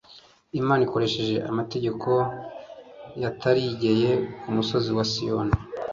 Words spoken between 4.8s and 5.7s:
wa Sinayi,